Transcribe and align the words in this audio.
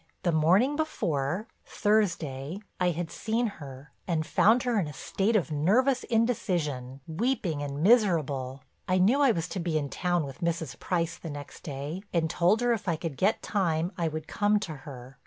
"The 0.23 0.31
morning 0.31 0.75
before—Thursday—I 0.75 2.89
had 2.89 3.11
seen 3.11 3.45
her 3.45 3.91
and 4.07 4.25
found 4.25 4.63
her 4.63 4.79
in 4.79 4.87
a 4.87 4.93
state 4.93 5.35
of 5.35 5.51
nervous 5.51 6.03
indecision, 6.05 7.01
weeping 7.05 7.61
and 7.61 7.83
miserable. 7.83 8.63
I 8.87 8.97
knew 8.97 9.21
I 9.21 9.29
was 9.29 9.47
to 9.49 9.59
be 9.59 9.77
in 9.77 9.89
town 9.89 10.25
with 10.25 10.41
Mrs. 10.41 10.79
Price 10.79 11.17
the 11.19 11.29
next 11.29 11.61
day 11.61 12.01
and 12.11 12.31
told 12.31 12.61
her 12.61 12.73
if 12.73 12.87
I 12.87 12.95
could 12.95 13.15
get 13.15 13.43
time 13.43 13.91
I 13.95 14.07
would 14.07 14.27
come 14.27 14.59
to 14.61 14.73
her. 14.89 15.19